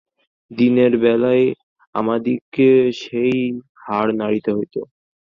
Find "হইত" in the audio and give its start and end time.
4.57-4.75